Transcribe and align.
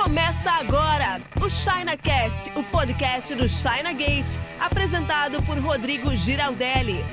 Começa 0.00 0.52
agora 0.52 1.20
o 1.44 1.50
ChinaCast, 1.50 2.52
o 2.56 2.62
podcast 2.62 3.34
do 3.34 3.48
China 3.48 3.92
Gate, 3.92 4.38
apresentado 4.60 5.42
por 5.42 5.58
Rodrigo 5.58 6.14
Giraldelli. 6.14 7.04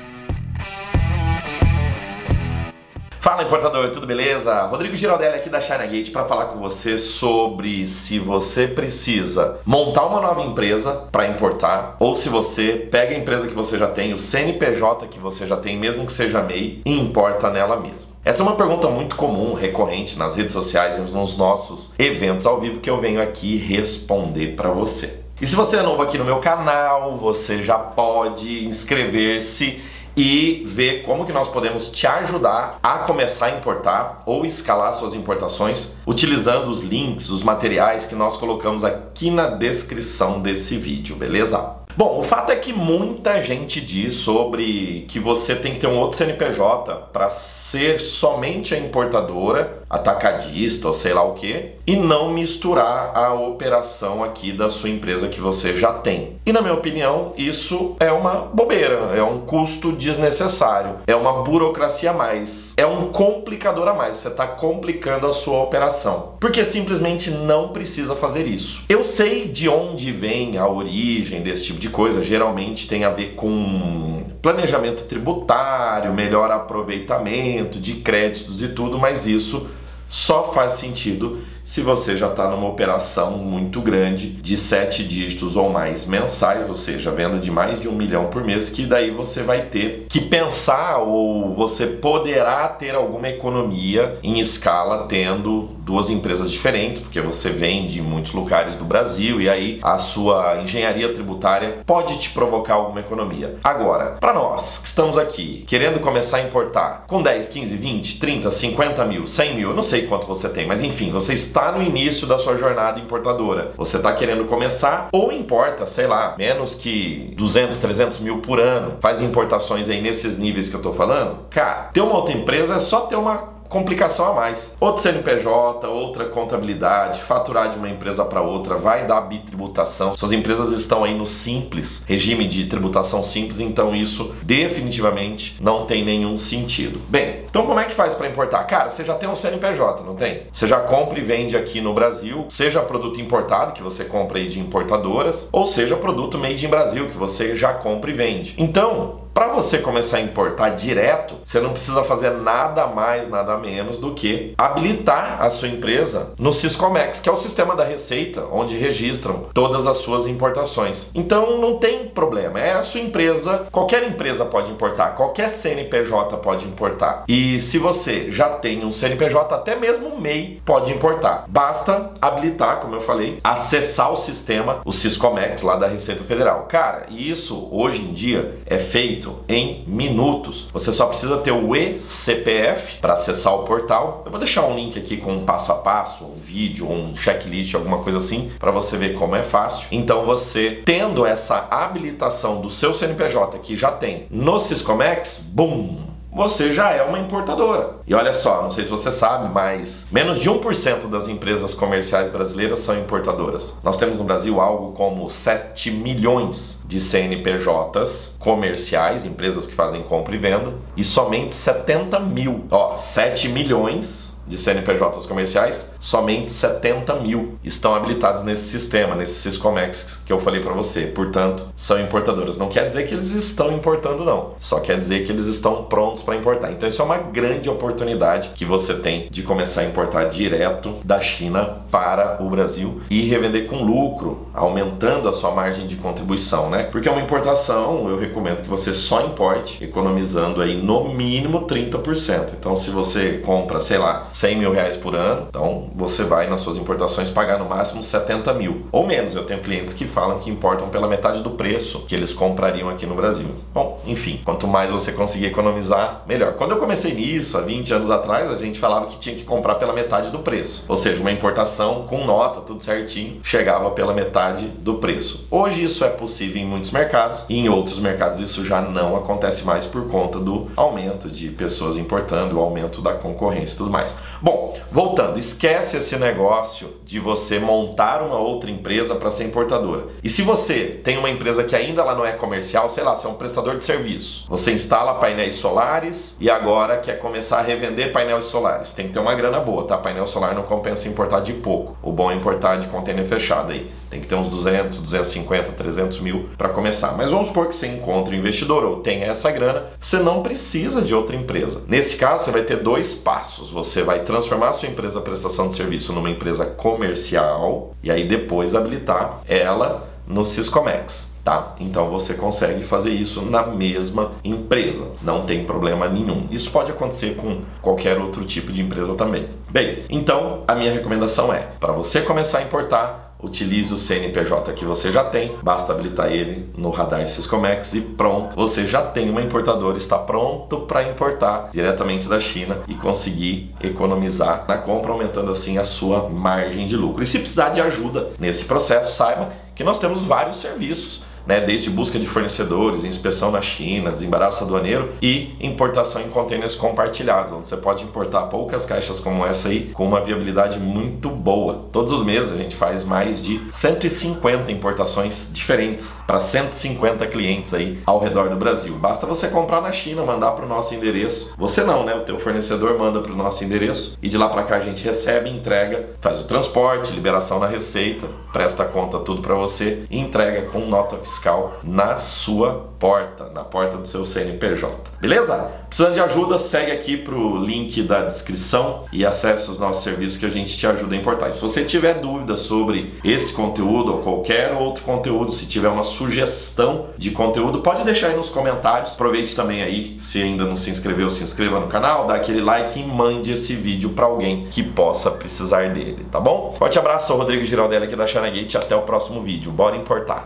Fala 3.26 3.42
importador, 3.42 3.90
tudo 3.90 4.06
beleza? 4.06 4.66
Rodrigo 4.66 4.94
Giraldelli 4.94 5.34
aqui 5.34 5.50
da 5.50 5.60
China 5.60 5.84
Gate 5.84 6.12
para 6.12 6.26
falar 6.26 6.44
com 6.44 6.60
você 6.60 6.96
sobre 6.96 7.84
se 7.84 8.20
você 8.20 8.68
precisa 8.68 9.58
montar 9.66 10.06
uma 10.06 10.20
nova 10.20 10.42
empresa 10.42 10.92
para 11.10 11.26
importar 11.26 11.96
ou 11.98 12.14
se 12.14 12.28
você 12.28 12.86
pega 12.88 13.16
a 13.16 13.18
empresa 13.18 13.48
que 13.48 13.52
você 13.52 13.76
já 13.78 13.88
tem, 13.88 14.14
o 14.14 14.18
CNPJ 14.20 15.08
que 15.08 15.18
você 15.18 15.44
já 15.44 15.56
tem, 15.56 15.76
mesmo 15.76 16.06
que 16.06 16.12
seja 16.12 16.40
MEI, 16.40 16.82
e 16.86 16.92
importa 16.92 17.50
nela 17.50 17.80
mesmo. 17.80 18.12
Essa 18.24 18.44
é 18.44 18.46
uma 18.46 18.54
pergunta 18.54 18.86
muito 18.86 19.16
comum, 19.16 19.54
recorrente 19.54 20.16
nas 20.16 20.36
redes 20.36 20.52
sociais 20.52 20.96
e 20.96 21.00
nos 21.00 21.36
nossos 21.36 21.92
eventos 21.98 22.46
ao 22.46 22.60
vivo 22.60 22.78
que 22.78 22.88
eu 22.88 23.00
venho 23.00 23.20
aqui 23.20 23.56
responder 23.56 24.54
para 24.54 24.70
você. 24.70 25.18
E 25.40 25.46
se 25.48 25.56
você 25.56 25.78
é 25.78 25.82
novo 25.82 26.00
aqui 26.00 26.16
no 26.16 26.24
meu 26.24 26.38
canal, 26.38 27.16
você 27.16 27.60
já 27.60 27.76
pode 27.76 28.64
inscrever-se 28.64 29.82
e 30.16 30.64
ver 30.66 31.02
como 31.02 31.26
que 31.26 31.32
nós 31.32 31.48
podemos 31.48 31.88
te 31.90 32.06
ajudar 32.06 32.78
a 32.82 32.98
começar 32.98 33.46
a 33.46 33.50
importar 33.50 34.22
ou 34.24 34.46
escalar 34.46 34.92
suas 34.94 35.14
importações 35.14 35.94
utilizando 36.06 36.68
os 36.68 36.80
links, 36.80 37.28
os 37.28 37.42
materiais 37.42 38.06
que 38.06 38.14
nós 38.14 38.36
colocamos 38.36 38.82
aqui 38.82 39.30
na 39.30 39.48
descrição 39.48 40.40
desse 40.40 40.76
vídeo, 40.78 41.16
beleza? 41.16 41.85
Bom, 41.96 42.20
o 42.20 42.22
fato 42.22 42.52
é 42.52 42.56
que 42.56 42.74
muita 42.74 43.40
gente 43.40 43.80
diz 43.80 44.12
sobre 44.12 45.06
que 45.08 45.18
você 45.18 45.56
tem 45.56 45.72
que 45.72 45.80
ter 45.80 45.86
um 45.86 45.96
outro 45.96 46.18
CNPJ 46.18 47.08
para 47.10 47.30
ser 47.30 48.02
somente 48.02 48.74
a 48.74 48.78
importadora, 48.78 49.78
atacadista 49.88 50.88
ou 50.88 50.92
sei 50.92 51.14
lá 51.14 51.22
o 51.22 51.32
que, 51.32 51.70
e 51.86 51.96
não 51.96 52.30
misturar 52.30 53.16
a 53.16 53.32
operação 53.32 54.22
aqui 54.22 54.52
da 54.52 54.68
sua 54.68 54.90
empresa 54.90 55.28
que 55.28 55.40
você 55.40 55.74
já 55.74 55.90
tem. 55.94 56.36
E 56.44 56.52
na 56.52 56.60
minha 56.60 56.74
opinião, 56.74 57.32
isso 57.34 57.96
é 57.98 58.12
uma 58.12 58.50
bobeira, 58.52 59.12
é 59.16 59.22
um 59.22 59.40
custo 59.40 59.90
desnecessário, 59.90 60.96
é 61.06 61.16
uma 61.16 61.44
burocracia 61.44 62.10
a 62.10 62.14
mais, 62.14 62.74
é 62.76 62.84
um 62.84 63.08
complicador 63.08 63.88
a 63.88 63.94
mais. 63.94 64.18
Você 64.18 64.28
está 64.28 64.46
complicando 64.46 65.26
a 65.26 65.32
sua 65.32 65.62
operação, 65.62 66.34
porque 66.38 66.62
simplesmente 66.62 67.30
não 67.30 67.68
precisa 67.68 68.14
fazer 68.14 68.46
isso. 68.46 68.82
Eu 68.86 69.02
sei 69.02 69.46
de 69.48 69.66
onde 69.66 70.12
vem 70.12 70.58
a 70.58 70.68
origem 70.68 71.40
desse 71.40 71.64
tipo 71.64 71.78
de 71.78 71.85
de 71.86 71.90
coisa 71.90 72.22
geralmente 72.22 72.88
tem 72.88 73.04
a 73.04 73.10
ver 73.10 73.34
com 73.34 74.24
planejamento 74.42 75.04
tributário, 75.04 76.12
melhor 76.12 76.50
aproveitamento 76.50 77.78
de 77.78 77.94
créditos 77.94 78.60
e 78.62 78.68
tudo, 78.68 78.98
mas 78.98 79.26
isso 79.26 79.68
só 80.08 80.52
faz 80.52 80.74
sentido 80.74 81.40
se 81.66 81.80
você 81.80 82.16
já 82.16 82.28
está 82.28 82.48
numa 82.48 82.68
operação 82.68 83.32
muito 83.38 83.80
grande 83.80 84.28
de 84.28 84.56
sete 84.56 85.02
dígitos 85.02 85.56
ou 85.56 85.68
mais 85.68 86.06
mensais, 86.06 86.68
ou 86.68 86.76
seja, 86.76 87.10
venda 87.10 87.38
de 87.38 87.50
mais 87.50 87.80
de 87.80 87.88
um 87.88 87.92
milhão 87.92 88.26
por 88.26 88.44
mês, 88.44 88.70
que 88.70 88.86
daí 88.86 89.10
você 89.10 89.42
vai 89.42 89.62
ter 89.62 90.06
que 90.08 90.20
pensar 90.20 90.98
ou 90.98 91.52
você 91.54 91.88
poderá 91.88 92.68
ter 92.68 92.94
alguma 92.94 93.28
economia 93.28 94.16
em 94.22 94.38
escala 94.38 95.08
tendo 95.08 95.70
duas 95.80 96.08
empresas 96.08 96.52
diferentes, 96.52 97.02
porque 97.02 97.20
você 97.20 97.50
vende 97.50 97.98
em 97.98 98.02
muitos 98.02 98.32
lugares 98.32 98.76
do 98.76 98.84
Brasil 98.84 99.40
e 99.40 99.48
aí 99.48 99.80
a 99.82 99.98
sua 99.98 100.60
engenharia 100.62 101.12
tributária 101.12 101.78
pode 101.84 102.16
te 102.18 102.30
provocar 102.30 102.74
alguma 102.74 103.00
economia. 103.00 103.56
Agora, 103.64 104.16
para 104.20 104.32
nós 104.32 104.78
que 104.78 104.86
estamos 104.86 105.18
aqui 105.18 105.64
querendo 105.66 105.98
começar 105.98 106.36
a 106.36 106.42
importar 106.42 107.04
com 107.08 107.20
10, 107.20 107.48
15, 107.48 107.76
20, 107.76 108.20
30, 108.20 108.50
50 108.52 109.04
mil, 109.04 109.26
100 109.26 109.56
mil, 109.56 109.70
eu 109.70 109.74
não 109.74 109.82
sei 109.82 109.95
quanto 110.02 110.26
você 110.26 110.48
tem, 110.48 110.66
mas 110.66 110.82
enfim, 110.82 111.10
você 111.10 111.34
está 111.34 111.56
está 111.56 111.72
no 111.72 111.82
início 111.82 112.26
da 112.26 112.36
sua 112.36 112.54
jornada 112.56 113.00
importadora. 113.00 113.72
Você 113.76 113.96
está 113.96 114.12
querendo 114.12 114.44
começar 114.44 115.08
ou 115.10 115.32
importa, 115.32 115.86
sei 115.86 116.06
lá, 116.06 116.34
menos 116.36 116.74
que 116.74 117.32
200, 117.34 117.78
300 117.78 118.18
mil 118.20 118.38
por 118.38 118.60
ano, 118.60 118.96
faz 119.00 119.22
importações 119.22 119.88
aí 119.88 120.02
nesses 120.02 120.36
níveis 120.36 120.68
que 120.68 120.76
eu 120.76 120.80
estou 120.80 120.92
falando. 120.92 121.38
Cara, 121.50 121.90
ter 121.94 122.02
uma 122.02 122.14
outra 122.14 122.34
empresa 122.34 122.76
é 122.76 122.78
só 122.78 123.00
ter 123.00 123.16
uma 123.16 123.55
complicação 123.68 124.26
a 124.26 124.34
mais. 124.34 124.76
Outro 124.80 125.02
CNPJ, 125.02 125.88
outra 125.88 126.26
contabilidade, 126.26 127.22
faturar 127.22 127.70
de 127.70 127.78
uma 127.78 127.88
empresa 127.88 128.24
para 128.24 128.40
outra, 128.40 128.76
vai 128.76 129.06
dar 129.06 129.20
bitributação. 129.22 130.16
Suas 130.16 130.32
empresas 130.32 130.72
estão 130.72 131.04
aí 131.04 131.14
no 131.14 131.26
simples, 131.26 132.04
regime 132.06 132.46
de 132.46 132.66
tributação 132.66 133.22
simples, 133.22 133.60
então 133.60 133.94
isso 133.94 134.34
definitivamente 134.42 135.56
não 135.60 135.86
tem 135.86 136.04
nenhum 136.04 136.36
sentido. 136.36 137.00
Bem, 137.08 137.44
então 137.48 137.66
como 137.66 137.80
é 137.80 137.84
que 137.84 137.94
faz 137.94 138.14
para 138.14 138.28
importar? 138.28 138.64
Cara, 138.64 138.90
você 138.90 139.04
já 139.04 139.14
tem 139.14 139.28
um 139.28 139.34
CNPJ, 139.34 140.02
não 140.04 140.14
tem? 140.14 140.42
Você 140.52 140.66
já 140.66 140.80
compra 140.80 141.18
e 141.18 141.22
vende 141.22 141.56
aqui 141.56 141.80
no 141.80 141.92
Brasil, 141.92 142.46
seja 142.50 142.82
produto 142.82 143.20
importado 143.20 143.72
que 143.72 143.82
você 143.82 144.04
compra 144.04 144.38
aí 144.38 144.48
de 144.48 144.60
importadoras, 144.60 145.48
ou 145.52 145.64
seja 145.64 145.96
produto 145.96 146.38
made 146.38 146.64
in 146.64 146.68
Brasil 146.68 147.08
que 147.08 147.16
você 147.16 147.54
já 147.54 147.72
compra 147.72 148.10
e 148.10 148.14
vende. 148.14 148.54
Então, 148.58 149.25
para 149.36 149.48
você 149.48 149.76
começar 149.76 150.16
a 150.16 150.20
importar 150.22 150.70
direto, 150.70 151.34
você 151.44 151.60
não 151.60 151.72
precisa 151.72 152.02
fazer 152.02 152.30
nada 152.30 152.86
mais, 152.86 153.28
nada 153.28 153.58
menos 153.58 153.98
do 153.98 154.14
que 154.14 154.54
habilitar 154.56 155.42
a 155.42 155.50
sua 155.50 155.68
empresa 155.68 156.32
no 156.38 156.50
Siscomex, 156.50 157.20
que 157.20 157.28
é 157.28 157.32
o 157.32 157.36
sistema 157.36 157.76
da 157.76 157.84
Receita, 157.84 158.46
onde 158.50 158.78
registram 158.78 159.42
todas 159.52 159.86
as 159.86 159.98
suas 159.98 160.26
importações. 160.26 161.10
Então 161.14 161.60
não 161.60 161.76
tem 161.76 162.06
problema, 162.06 162.58
é 162.58 162.72
a 162.72 162.82
sua 162.82 163.02
empresa, 163.02 163.66
qualquer 163.70 164.08
empresa 164.08 164.42
pode 164.46 164.70
importar, 164.70 165.14
qualquer 165.14 165.50
CNPJ 165.50 166.38
pode 166.38 166.66
importar. 166.66 167.24
E 167.28 167.60
se 167.60 167.76
você 167.76 168.30
já 168.30 168.48
tem 168.48 168.86
um 168.86 168.90
CNPJ, 168.90 169.54
até 169.54 169.76
mesmo 169.76 170.08
o 170.08 170.18
MEI 170.18 170.62
pode 170.64 170.90
importar. 170.90 171.44
Basta 171.46 172.10
habilitar, 172.22 172.80
como 172.80 172.94
eu 172.94 173.02
falei, 173.02 173.38
acessar 173.44 174.10
o 174.10 174.16
sistema, 174.16 174.80
o 174.82 174.92
Siscomex 174.92 175.60
lá 175.60 175.76
da 175.76 175.86
Receita 175.86 176.24
Federal. 176.24 176.62
Cara, 176.70 177.04
isso 177.10 177.68
hoje 177.70 178.00
em 178.00 178.14
dia 178.14 178.56
é 178.64 178.78
feito 178.78 179.25
feito 179.26 179.38
em 179.48 179.84
minutos. 179.86 180.68
Você 180.72 180.92
só 180.92 181.06
precisa 181.06 181.38
ter 181.38 181.52
o 181.52 181.74
eCPF 181.74 182.98
para 183.00 183.14
acessar 183.14 183.54
o 183.54 183.64
portal. 183.64 184.22
Eu 184.24 184.30
vou 184.30 184.38
deixar 184.38 184.64
um 184.66 184.74
link 184.74 184.98
aqui 184.98 185.16
com 185.16 185.32
um 185.32 185.44
passo 185.44 185.72
a 185.72 185.76
passo, 185.76 186.24
um 186.24 186.38
vídeo, 186.38 186.88
um 186.88 187.14
checklist, 187.14 187.74
alguma 187.74 187.98
coisa 187.98 188.18
assim, 188.18 188.52
para 188.58 188.70
você 188.70 188.96
ver 188.96 189.14
como 189.14 189.34
é 189.34 189.42
fácil. 189.42 189.88
Então 189.90 190.24
você 190.24 190.82
tendo 190.84 191.26
essa 191.26 191.66
habilitação 191.70 192.60
do 192.60 192.70
seu 192.70 192.94
CNPJ 192.94 193.58
que 193.58 193.76
já 193.76 193.90
tem 193.90 194.26
no 194.30 194.60
Siscomex, 194.60 195.40
bum, 195.42 196.15
você 196.36 196.70
já 196.70 196.90
é 196.90 197.02
uma 197.02 197.18
importadora. 197.18 197.94
E 198.06 198.14
olha 198.14 198.34
só, 198.34 198.62
não 198.62 198.70
sei 198.70 198.84
se 198.84 198.90
você 198.90 199.10
sabe, 199.10 199.48
mas 199.48 200.06
menos 200.12 200.38
de 200.38 200.50
1% 200.50 201.08
das 201.08 201.28
empresas 201.28 201.72
comerciais 201.72 202.28
brasileiras 202.28 202.80
são 202.80 202.94
importadoras. 202.98 203.78
Nós 203.82 203.96
temos 203.96 204.18
no 204.18 204.24
Brasil 204.24 204.60
algo 204.60 204.92
como 204.92 205.30
7 205.30 205.90
milhões 205.90 206.82
de 206.86 207.00
CNPJs 207.00 208.36
comerciais, 208.38 209.24
empresas 209.24 209.66
que 209.66 209.74
fazem 209.74 210.02
compra 210.02 210.34
e 210.34 210.38
venda, 210.38 210.74
e 210.94 211.02
somente 211.02 211.54
70 211.54 212.20
mil, 212.20 212.66
ó, 212.70 212.96
7 212.96 213.48
milhões 213.48 214.35
de 214.46 214.56
CNPJs 214.56 215.26
comerciais, 215.26 215.94
somente 215.98 216.50
70 216.50 217.14
mil 217.16 217.58
estão 217.64 217.94
habilitados 217.94 218.42
nesse 218.42 218.64
sistema, 218.64 219.14
nesse 219.14 219.34
Siscomex 219.34 220.22
que 220.24 220.32
eu 220.32 220.38
falei 220.38 220.60
para 220.60 220.72
você. 220.72 221.06
Portanto, 221.06 221.66
são 221.74 222.00
importadoras. 222.00 222.56
Não 222.56 222.68
quer 222.68 222.88
dizer 222.88 223.06
que 223.06 223.14
eles 223.14 223.30
estão 223.30 223.72
importando, 223.72 224.24
não. 224.24 224.54
Só 224.58 224.80
quer 224.80 224.98
dizer 224.98 225.24
que 225.24 225.32
eles 225.32 225.46
estão 225.46 225.84
prontos 225.84 226.22
para 226.22 226.36
importar. 226.36 226.72
Então, 226.72 226.88
isso 226.88 227.02
é 227.02 227.04
uma 227.04 227.18
grande 227.18 227.68
oportunidade 227.68 228.50
que 228.54 228.64
você 228.64 228.94
tem 228.94 229.28
de 229.30 229.42
começar 229.42 229.82
a 229.82 229.84
importar 229.84 230.24
direto 230.24 230.94
da 231.04 231.20
China 231.20 231.78
para 231.90 232.42
o 232.42 232.48
Brasil 232.48 233.00
e 233.10 233.22
revender 233.22 233.66
com 233.66 233.82
lucro, 233.82 234.46
aumentando 234.54 235.28
a 235.28 235.32
sua 235.32 235.50
margem 235.50 235.86
de 235.86 235.96
contribuição, 235.96 236.70
né? 236.70 236.84
Porque 236.84 237.08
é 237.08 237.12
uma 237.12 237.20
importação, 237.20 238.08
eu 238.08 238.18
recomendo 238.18 238.62
que 238.62 238.68
você 238.68 238.92
só 238.92 239.24
importe, 239.24 239.82
economizando 239.82 240.60
aí 240.60 240.80
no 240.80 241.12
mínimo 241.14 241.66
30%. 241.66 242.54
Então, 242.58 242.74
se 242.74 242.90
você 242.90 243.38
compra, 243.44 243.80
sei 243.80 243.98
lá, 243.98 244.28
100 244.36 244.56
mil 244.56 244.70
reais 244.70 244.98
por 244.98 245.14
ano, 245.14 245.46
então 245.48 245.88
você 245.94 246.22
vai 246.22 246.46
nas 246.46 246.60
suas 246.60 246.76
importações 246.76 247.30
pagar 247.30 247.58
no 247.58 247.64
máximo 247.64 248.02
70 248.02 248.52
mil 248.52 248.86
ou 248.92 249.06
menos. 249.06 249.34
Eu 249.34 249.44
tenho 249.44 249.62
clientes 249.62 249.94
que 249.94 250.04
falam 250.04 250.38
que 250.38 250.50
importam 250.50 250.90
pela 250.90 251.08
metade 251.08 251.40
do 251.40 251.52
preço 251.52 252.00
que 252.00 252.14
eles 252.14 252.34
comprariam 252.34 252.90
aqui 252.90 253.06
no 253.06 253.14
Brasil. 253.14 253.46
Bom, 253.72 253.98
enfim, 254.06 254.42
quanto 254.44 254.68
mais 254.68 254.90
você 254.90 255.10
conseguir 255.10 255.46
economizar, 255.46 256.22
melhor. 256.28 256.52
Quando 256.52 256.72
eu 256.72 256.76
comecei 256.76 257.14
nisso, 257.14 257.56
há 257.56 257.62
20 257.62 257.94
anos 257.94 258.10
atrás, 258.10 258.50
a 258.50 258.58
gente 258.58 258.78
falava 258.78 259.06
que 259.06 259.18
tinha 259.18 259.34
que 259.34 259.42
comprar 259.42 259.76
pela 259.76 259.94
metade 259.94 260.30
do 260.30 260.40
preço, 260.40 260.84
ou 260.86 260.96
seja, 260.96 261.18
uma 261.18 261.32
importação 261.32 262.06
com 262.06 262.26
nota, 262.26 262.60
tudo 262.60 262.82
certinho, 262.82 263.40
chegava 263.42 263.90
pela 263.92 264.12
metade 264.12 264.66
do 264.66 264.96
preço. 264.96 265.46
Hoje 265.50 265.82
isso 265.82 266.04
é 266.04 266.10
possível 266.10 266.60
em 266.60 266.66
muitos 266.66 266.90
mercados 266.90 267.42
e 267.48 267.58
em 267.58 267.70
outros 267.70 267.98
mercados 267.98 268.38
isso 268.38 268.66
já 268.66 268.82
não 268.82 269.16
acontece 269.16 269.64
mais 269.64 269.86
por 269.86 270.08
conta 270.08 270.38
do 270.38 270.66
aumento 270.76 271.30
de 271.30 271.48
pessoas 271.48 271.96
importando, 271.96 272.58
o 272.58 272.60
aumento 272.60 273.00
da 273.00 273.14
concorrência 273.14 273.76
e 273.76 273.78
tudo 273.78 273.90
mais. 273.90 274.14
Bom, 274.40 274.74
voltando, 274.92 275.38
esquece 275.38 275.96
esse 275.96 276.16
negócio 276.16 276.96
de 277.04 277.18
você 277.18 277.58
montar 277.58 278.22
uma 278.22 278.38
outra 278.38 278.70
empresa 278.70 279.14
para 279.14 279.30
ser 279.30 279.44
importadora. 279.44 280.04
E 280.22 280.28
se 280.28 280.42
você 280.42 280.84
tem 281.02 281.16
uma 281.18 281.30
empresa 281.30 281.64
que 281.64 281.74
ainda 281.74 282.02
ela 282.02 282.14
não 282.14 282.24
é 282.24 282.32
comercial, 282.32 282.88
sei 282.88 283.02
lá, 283.02 283.14
você 283.14 283.26
é 283.26 283.30
um 283.30 283.34
prestador 283.34 283.76
de 283.76 283.84
serviço, 283.84 284.46
você 284.48 284.72
instala 284.72 285.14
painéis 285.14 285.56
solares 285.56 286.36
e 286.40 286.50
agora 286.50 286.98
quer 286.98 287.18
começar 287.18 287.58
a 287.58 287.62
revender 287.62 288.12
painéis 288.12 288.46
solares. 288.46 288.92
Tem 288.92 289.06
que 289.06 289.12
ter 289.12 289.18
uma 289.18 289.34
grana 289.34 289.60
boa, 289.60 289.84
tá? 289.84 289.96
Painel 289.96 290.26
solar 290.26 290.54
não 290.54 290.62
compensa 290.62 291.08
importar 291.08 291.40
de 291.40 291.52
pouco. 291.52 291.96
O 292.02 292.12
bom 292.12 292.30
é 292.30 292.34
importar 292.34 292.76
de 292.76 292.88
container 292.88 293.24
fechado 293.24 293.72
aí. 293.72 293.90
Tem 294.10 294.20
que 294.20 294.26
ter 294.26 294.34
uns 294.34 294.48
200, 294.48 294.98
250, 294.98 295.72
300 295.72 296.20
mil 296.20 296.48
para 296.56 296.68
começar. 296.68 297.16
Mas 297.16 297.30
vamos 297.30 297.48
supor 297.48 297.68
que 297.68 297.74
você 297.74 297.86
encontre 297.86 298.36
um 298.36 298.38
investidor 298.38 298.84
ou 298.84 299.00
tenha 299.00 299.26
essa 299.26 299.50
grana, 299.50 299.84
você 299.98 300.18
não 300.18 300.42
precisa 300.42 301.02
de 301.02 301.14
outra 301.14 301.34
empresa. 301.34 301.82
Nesse 301.88 302.16
caso, 302.16 302.44
você 302.44 302.50
vai 302.50 302.62
ter 302.62 302.76
dois 302.76 303.14
passos. 303.14 303.70
Você 303.70 304.02
vai 304.02 304.15
transformar 304.20 304.68
a 304.68 304.72
sua 304.72 304.88
empresa 304.88 305.20
prestação 305.20 305.68
de 305.68 305.74
serviço 305.74 306.12
numa 306.12 306.30
empresa 306.30 306.66
comercial 306.66 307.94
e 308.02 308.10
aí 308.10 308.26
depois 308.26 308.74
habilitar 308.74 309.40
ela 309.46 310.08
no 310.26 310.44
Siscomex. 310.44 311.36
Tá? 311.46 311.76
Então 311.78 312.10
você 312.10 312.34
consegue 312.34 312.82
fazer 312.82 313.10
isso 313.10 313.40
na 313.40 313.64
mesma 313.64 314.32
empresa, 314.42 315.12
não 315.22 315.46
tem 315.46 315.64
problema 315.64 316.08
nenhum. 316.08 316.44
Isso 316.50 316.72
pode 316.72 316.90
acontecer 316.90 317.36
com 317.36 317.60
qualquer 317.80 318.18
outro 318.18 318.44
tipo 318.44 318.72
de 318.72 318.82
empresa 318.82 319.14
também. 319.14 319.48
Bem, 319.70 320.02
então 320.10 320.64
a 320.66 320.74
minha 320.74 320.90
recomendação 320.90 321.54
é: 321.54 321.68
para 321.78 321.92
você 321.92 322.20
começar 322.20 322.58
a 322.58 322.62
importar, 322.62 323.25
utilize 323.42 323.92
o 323.92 323.98
CNPJ 323.98 324.72
que 324.72 324.84
você 324.84 325.12
já 325.12 325.24
tem, 325.24 325.56
basta 325.62 325.92
habilitar 325.92 326.32
ele 326.32 326.70
no 326.76 326.90
radar 326.90 327.26
Siscomex 327.26 327.94
e 327.94 328.00
pronto, 328.00 328.56
você 328.56 328.86
já 328.86 329.02
tem 329.02 329.30
uma 329.30 329.42
importadora, 329.42 329.98
está 329.98 330.18
pronto 330.18 330.80
para 330.80 331.02
importar 331.02 331.70
diretamente 331.72 332.28
da 332.28 332.40
China 332.40 332.78
e 332.88 332.94
conseguir 332.94 333.74
economizar 333.82 334.64
na 334.68 334.78
compra, 334.78 335.12
aumentando 335.12 335.50
assim 335.50 335.78
a 335.78 335.84
sua 335.84 336.28
margem 336.28 336.86
de 336.86 336.96
lucro. 336.96 337.22
E 337.22 337.26
se 337.26 337.38
precisar 337.38 337.70
de 337.70 337.80
ajuda 337.80 338.30
nesse 338.38 338.64
processo, 338.64 339.14
saiba 339.14 339.50
que 339.74 339.84
nós 339.84 339.98
temos 339.98 340.24
vários 340.24 340.56
serviços 340.56 341.25
né, 341.46 341.60
desde 341.60 341.88
busca 341.88 342.18
de 342.18 342.26
fornecedores, 342.26 343.04
inspeção 343.04 343.50
na 343.50 343.62
China, 343.62 344.10
desembaraço 344.10 344.64
aduaneiro 344.64 345.12
e 345.22 345.54
importação 345.60 346.20
em 346.20 346.28
contêineres 346.28 346.74
compartilhados, 346.74 347.52
onde 347.52 347.68
você 347.68 347.76
pode 347.76 348.04
importar 348.04 348.42
poucas 348.42 348.84
caixas 348.84 349.20
como 349.20 349.46
essa 349.46 349.68
aí 349.68 349.90
com 349.94 350.04
uma 350.04 350.20
viabilidade 350.20 350.78
muito 350.78 351.30
boa. 351.30 351.86
Todos 351.92 352.12
os 352.12 352.24
meses 352.24 352.52
a 352.52 352.56
gente 352.56 352.74
faz 352.74 353.04
mais 353.04 353.42
de 353.42 353.60
150 353.70 354.72
importações 354.72 355.50
diferentes 355.52 356.14
para 356.26 356.40
150 356.40 357.26
clientes 357.28 357.72
aí 357.72 357.98
ao 358.04 358.18
redor 358.18 358.48
do 358.48 358.56
Brasil. 358.56 358.94
Basta 358.96 359.26
você 359.26 359.48
comprar 359.48 359.80
na 359.80 359.92
China, 359.92 360.24
mandar 360.24 360.52
para 360.52 360.64
o 360.64 360.68
nosso 360.68 360.94
endereço. 360.94 361.54
Você 361.56 361.84
não, 361.84 362.04
né? 362.04 362.14
O 362.14 362.22
teu 362.22 362.38
fornecedor 362.38 362.98
manda 362.98 363.20
para 363.20 363.32
o 363.32 363.36
nosso 363.36 363.64
endereço 363.64 364.18
e 364.20 364.28
de 364.28 364.36
lá 364.36 364.48
para 364.48 364.64
cá 364.64 364.76
a 364.76 364.80
gente 364.80 365.04
recebe, 365.04 365.48
entrega, 365.48 366.10
faz 366.20 366.40
o 366.40 366.44
transporte, 366.44 367.12
liberação 367.12 367.58
na 367.58 367.66
receita, 367.66 368.26
presta 368.52 368.84
conta 368.84 369.18
tudo 369.20 369.42
para 369.42 369.54
você 369.54 370.04
e 370.10 370.18
entrega 370.18 370.62
com 370.62 370.80
nota 370.80 371.16
fiscal 371.16 371.35
fiscal 371.36 371.80
na 371.84 372.18
sua 372.18 372.86
porta, 372.98 373.50
na 373.54 373.62
porta 373.62 373.98
do 373.98 374.08
seu 374.08 374.24
CNPJ. 374.24 374.96
Beleza? 375.20 375.70
Precisando 375.86 376.14
de 376.14 376.20
ajuda, 376.20 376.58
segue 376.58 376.90
aqui 376.90 377.16
pro 377.16 377.58
link 377.58 378.02
da 378.02 378.22
descrição 378.22 379.04
e 379.12 379.24
acesse 379.24 379.70
os 379.70 379.78
nossos 379.78 380.02
serviços 380.02 380.38
que 380.38 380.46
a 380.46 380.50
gente 380.50 380.76
te 380.76 380.86
ajuda 380.86 381.14
a 381.14 381.18
importar. 381.18 381.48
E 381.48 381.52
se 381.52 381.60
você 381.60 381.84
tiver 381.84 382.14
dúvida 382.14 382.56
sobre 382.56 383.14
esse 383.22 383.52
conteúdo 383.52 384.14
ou 384.14 384.18
qualquer 384.20 384.72
outro 384.72 385.04
conteúdo, 385.04 385.52
se 385.52 385.66
tiver 385.66 385.88
uma 385.88 386.02
sugestão 386.02 387.06
de 387.16 387.30
conteúdo, 387.30 387.80
pode 387.80 388.02
deixar 388.02 388.28
aí 388.28 388.36
nos 388.36 388.50
comentários. 388.50 389.12
Aproveite 389.12 389.54
também 389.54 389.82
aí, 389.82 390.16
se 390.18 390.42
ainda 390.42 390.64
não 390.64 390.76
se 390.76 390.90
inscreveu, 390.90 391.28
se 391.28 391.44
inscreva 391.44 391.78
no 391.78 391.86
canal, 391.88 392.26
dá 392.26 392.34
aquele 392.34 392.60
like 392.60 392.98
e 392.98 393.04
mande 393.04 393.52
esse 393.52 393.74
vídeo 393.74 394.10
para 394.10 394.24
alguém 394.24 394.66
que 394.70 394.82
possa 394.82 395.30
precisar 395.30 395.92
dele, 395.92 396.26
tá 396.30 396.40
bom? 396.40 396.74
Forte 396.76 396.98
abraço, 396.98 397.28
sou 397.28 397.36
o 397.36 397.38
Rodrigo 397.40 397.64
Giraldelli 397.64 398.04
aqui 398.04 398.16
da 398.16 398.24
Gate. 398.24 398.74
até 398.74 398.96
o 398.96 399.02
próximo 399.02 399.42
vídeo. 399.42 399.70
Bora 399.70 399.96
importar! 399.96 400.45